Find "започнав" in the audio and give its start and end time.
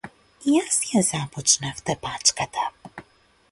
1.09-1.85